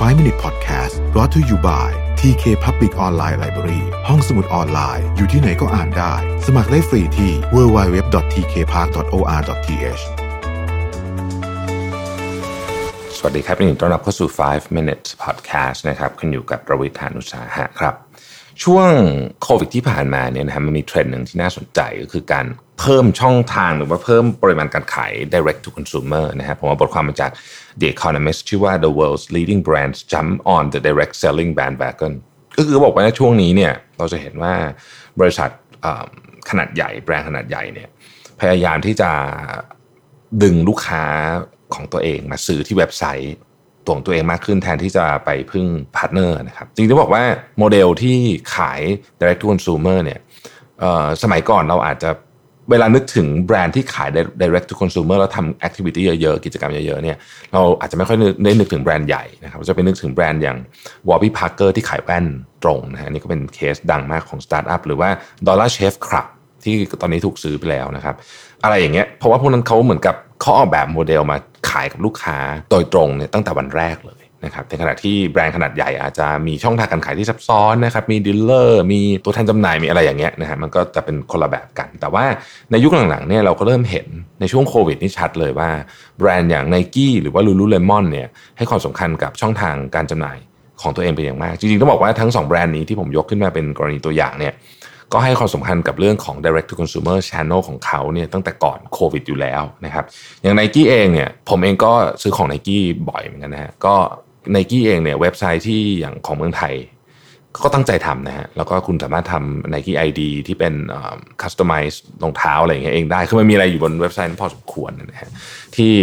[0.00, 1.88] 5 Minute Podcast brought to you by
[2.20, 6.12] TK Public Online Library ห้องสมุดออนไลน์ อยู่ที่ไหนก็อ่านได้
[6.46, 10.02] สมัครได้ฟรีที่ www.tkpark.or.th
[13.16, 17.94] สวัสดีครับยินดีต้อนรับเข้าสู่ 5 minutes podcast นะครับคุณอยู่กับประวิทยานุสาหะครับ
[18.64, 18.90] ช่วง
[19.42, 22.46] โควิดที่ผ่านมาเนี่ยนะฮะมันมีเทรนด์หนึ่งที่น่าสนใจก็คือการ
[22.80, 27.30] เพิ่มช่องทางหรือว่าเพิ่มปริมาณการขาย direct to consumer นะฮะผมว่าบทความมาจาก
[27.80, 32.12] The Economist ชื่อว่า the world's leading brands jump on the direct selling bandwagon
[32.56, 34.54] ก็คือบอกว่าในช่วงนี้เนี่ยเราจะเห็นว่า
[35.20, 35.50] บริษัท
[36.50, 37.88] ขนาดใหญ่แบรนด์ขนาดใหญ่เนี่ย
[38.40, 39.10] พยายามที่จะ
[40.42, 41.04] ดึงลูกค้า
[41.74, 43.34] ของตัวเองมาซื้อที่เว็บไซต์
[43.84, 47.24] ตัวของตัวเองมากขึ้นแทนที่จะไปพึ่ง partner นะครับจริงๆต้องบอกว่า
[47.58, 48.18] โมเดลที่
[48.54, 48.80] ขาย
[49.20, 50.20] direct to consumer เนี่ย
[51.22, 52.10] สมัยก่อนเราอาจจะ
[52.70, 54.08] เวลานึกถึงแบรนด์ที่ขาย
[54.42, 57.16] direct to consumer แล้วทำ activity เยอะๆ กิจกรรมเยอะๆเนี่ย
[57.52, 60.58] เราอาจจะไม่ค่อยได้นึกถึงแบรนด์ใหญ่นะครับเราจะไปนึกถึงแบรนด์อย่าง
[61.08, 62.24] Warby Parker ที่ขายแว่น
[62.64, 65.08] ตรงนะฮะ นี่ก็เป็นเคสดังมากของสตาร์ทอัพหรือว่า
[65.46, 66.26] Dollar Shave Club
[66.64, 68.14] ที่ตอนนี้ถูกซื้อไปแล้วนะครับ
[68.64, 71.36] อะไรอย่างเงี้ยเพราะว่าพวกนั้นเขาเหมือนกับเขาออกแบบโมเดลมา
[71.70, 72.38] ขายกับลูกค้า
[72.70, 82.24] โดยตรงเนี่ยตั้งแต่วันแรกเลย นะครับในขณะที่แบรนด์ขนาดใหญ่อาจจะมีช่องทางการขายที่ซับซ้อนนะครับมีดีลเลอร์มีตัวแทนจำหน่ายมีอะไรอย่างเงี้ยนะฮะมันก็จะเป็นคนละแบบกัน แต่ว่า
[82.70, 84.06] ในยุคหลังๆเนี่ยเราก็เริ่มเห็น
[84.40, 85.70] ในช่วงโควิดนี่ชัดเลยว่า
[86.18, 90.38] แบรนด์อย่าง n i กี้หรือว่า Lululemon เนี่ยให้ความสำคัญกับช่องทางการจำหน่าย
[90.82, 94.54] ของตัวเองเป็นอย่างมาก จริงๆต้องบอกว่าทั้งสองแบรนด์นี้ที่ผมยกขึ้นมาเป็นกรณีตัวอย่างเนี่ย
[95.12, 100.04] ก็ให้ความสำคัญกับเรื่องของ direct to consumer channel ของเขาเนี่ยตั้งแต่ก่อนโควิดอยู่แล้วนะครับ
[100.42, 103.94] อย่าง n i กี้เองเนี่ยผมเองก็ซื้อของ n i กี้บ่อยเหมือนกันนะฮะก็
[104.54, 106.74] n i กี้เองเนี่ยเว็บไซต์ที่อย่างของเมืองไทย
[107.62, 110.74] ก็ตั้งใจทำนะฮะแล้วก็คุณสามารถทำ Nike ID ที่เป็น
[111.42, 115.30] customize รองเท้าอะไรอย่างเงี้ยเองได้คือมันมีอะไรอยู่บนเว็บไซต์นั้นพอสมควรนะฮะ
[115.76, 115.94] ที่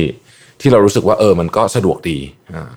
[0.62, 2.18] ที่เรารู้สึกว่าเออมันก็สะดวกดี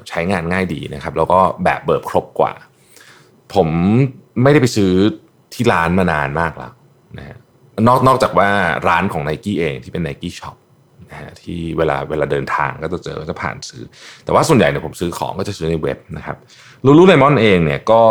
[0.08, 2.52] ใช้งานง่ายดีนะครับ แล้วก็แบบเบิบครบกว่า
[3.54, 3.68] ผม
[4.42, 4.92] ไม่ได้ไปซื้อ
[5.54, 6.72] ที่ร้านมานานมากแล้ว
[7.18, 7.36] นะฮะ
[7.88, 8.48] นอกนอกจากว่า
[8.88, 10.56] ร้านของ n i กี้เองที่เป็น Nike shop
[11.10, 13.82] นะฮะที่เวลาเวลาเดินทางก็จะเจอก็จะผ่านซื้อ
[14.24, 16.36] แต่ว่าส่วนใหญ่เนี่ยผมซื้อของก็จะซื้อในเว็บนะครับ
[16.84, 18.02] Lululemon เองเนี่ยก็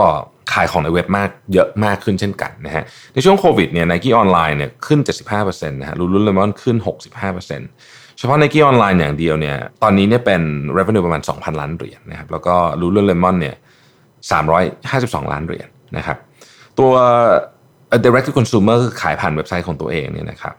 [0.53, 2.83] ขายของในเว็บมากเยอะมากขึ้นเช่นกันนะฮะ
[3.13, 4.99] ในช่วงโควิดเนี่ยไนกี้ออนไลน์เนี่ยขึ้น
[5.39, 6.77] 75%นะฮะ Lululemon ขึ้น
[7.47, 10.41] 65%เฉพาะ n i กี้ออนไลน์อย่างเดียวเนี่ยตอนนี้เนี่ยเป็น
[10.77, 13.55] revenue ประมาณ 2,000 ล้านเหรียญนะครับแล้วก็ Lululemon เนี่ย
[14.23, 15.67] 352 ล้านเหรียญ
[15.97, 16.17] นะครับ
[16.79, 16.91] ตัว
[18.05, 20.55] direct to consumer คือขายผ่านเว็บไซต์ของตัวเองเนี่ยนะครับ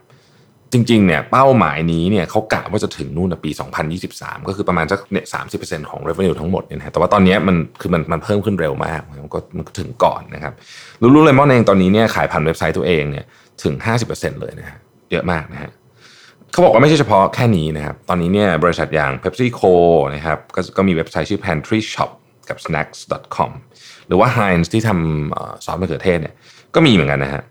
[0.73, 3.51] จริงๆเนี่ยเป้าหมายนี้เนี่ยเขากะว่าจะถึงนู่นนะปี
[3.99, 5.25] 2023 ก็คือประมาณสักเนี่ย
[5.59, 10.53] 30%ของ revenue ทั้งหมดเนี่ยนะแต่ว่าตอนนี้มันคือมันมันเพิ่มขึ้นเร็วมากมันก็มันก็ถึงก่อนนะครับ
[11.01, 13.25] ลูลูเลมอนเองตอนนี้เนี่ยขายผ่านเว็บไซต์ตัวเองเนี่ย
[13.63, 13.73] ถึง
[14.07, 14.79] 50%เลยนะฮะ
[15.11, 15.71] เยอะมากนะฮะ
[16.51, 19.73] เขาบอกว่าไม่ใช่เฉพาะแค่นี้นะครับ ตอนนี้เนี่ยบริษัทอย่าง PepsiCo
[20.15, 22.11] นะครับก็ก็มีเว็บไซต์ชื่อ Pantry Shop
[22.49, 23.51] กับ snacks.com
[24.07, 26.33] หรือว่า Heinz ที่ทำซอสมะเขือเทศเนี่ย
[26.75, 27.43] ก็มีเหมือนกันนะฮะ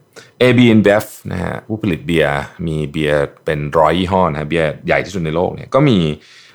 [0.43, 5.99] AB InBev นะฮะผู้ผลิตเบียร์มีเบียร์เป็นร้อยยี่ห้อนะฮะเบียร์ใหญ่ที่สุดในโลกเนี่ยก็มี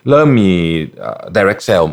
[0.10, 0.52] เริ่มมี
[1.38, 1.88] direct sale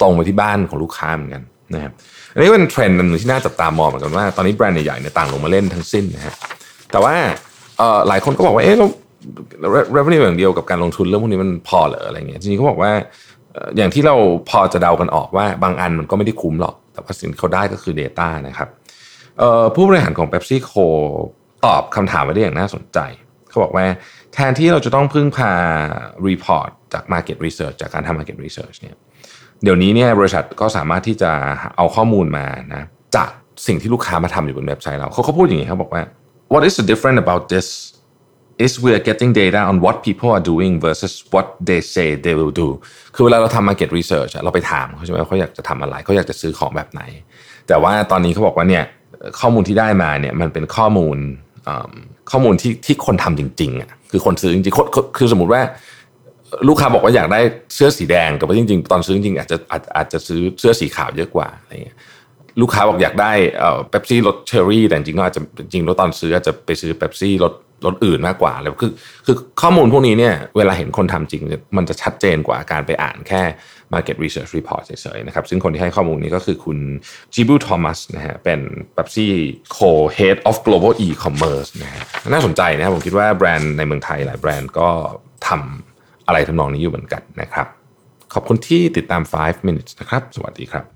[0.00, 1.42] ตรงไปที่บ้านของลูกค้าเหมือนกัน
[1.74, 1.92] นะครับ
[2.34, 6.34] อันนี้เป็นเทรนด์หนึ่งที่น่าจับตามองเหมือนกันว่าตอนนี้แบรนด์ใหญ่ๆเนี่ยต่างลงมาเล่นทั้งสิ้นนะฮะ
[6.90, 7.14] แต่ว่า
[8.08, 8.86] หลายคนก็บอกว่าเอ๊ะเรา
[9.96, 12.92] revenue อย่างเดียวกับการลงทุนเรื่องพวกนี้มันพอเหรออะไรเงี้ยจริงๆเขาบอกว่า
[13.76, 14.14] อย่างที่เรา
[14.48, 18.68] พอจะเดากันออกว่าบางอันมันก็ไม่ได้คุ้มหรอก แต่ว่าสิ่งที่เขาได้ก็คือ Data นะครับ
[19.74, 20.86] ผู้บริหารของ PepsiCo
[21.66, 22.98] ตอบคำถามไว้ได้อย่างน่าสนใจ
[23.48, 23.86] เขาบอกว่า
[24.34, 25.52] แทนที่เราจะต้องพึ่งพา
[26.28, 28.96] report จาก market research จากการทำ market research เนี่ย
[29.62, 31.30] เดี๋ยวนี้เนี่ยบริษัทก็สามารถที่จะ
[31.76, 32.82] เอาข้อมูลมานะ
[33.16, 33.30] จาก
[33.66, 36.02] สิ่งที่ลูกค้ามาทำอยู่บนเว็บไซต์เราเขาเขาพูดอย่างนี้เขาบอกว่า
[36.52, 37.66] what is the different about this
[38.64, 42.34] is we are getting data on what people are doing versus what they say they
[42.40, 42.68] will do
[43.14, 47.02] คือเวลาเราทำ market research เราไปถามเขาใช่ไหมเขาอยากจะทำอะไร เขาอยากจะซื้อของแบบไหน
[47.68, 48.84] แต่ว่าตอนนี้เขาบอกว่าเนี่ย
[49.40, 51.16] ข้อมูลที่ได้มาเนี่ยมันเป็นข้อมูล
[52.30, 55.62] ข้อมูลที่ที่คนทำจริงๆอะคือคนซื้อจริงๆคือสมมติว่า
[56.68, 57.40] ลูกค้าบอกว่าอยากได้
[57.74, 61.96] เสื้อสีแดงแต่ว่าจริง ๆ ตอนซื้อจริงอาจจะอาจอาจจะซื้อเสื้อสีขาวเยอะกว่าอะไรเงี้ย
[62.60, 67.54] ลูกค้าบอกอยากได้เอ่อเป๊ปซี่รสเชอร์รี่แต่จริงๆก็อาจจะจริงๆแล้วตอนซื้ออาจจะไปซื้อเป๊ปซี่รส
[67.86, 68.92] รสอื่นมากกว่าเลยคือ
[69.26, 71.42] คือข้อมูลพวกนี้เนี่ยเวลาเห็นคนทำจริง
[71.76, 73.42] มันจะชัดเจนกว่าการไปอ่านแค่
[73.94, 76.78] Market Research Report เฉยๆนะครับซึ่งคนที่ให้ข้อมูลนี้ก็คือคุณ
[77.34, 78.60] จิบูทอมัสนะฮะเป็น
[78.96, 79.28] Pepsi
[79.76, 82.02] Co Head of Global E-commerce นะฮะ
[82.32, 84.88] น่าสนใจนะครับผมคิดว่าแบรนด์ในเมืองไทยหลายแบรนด์ก็
[85.48, 87.66] ทำอะไรทำนองนี้อยู่เหมือนกันนะครับ
[88.34, 90.95] ขอบคุณที่ติดตาม 5 minutes นะครับ สวัสดีครับ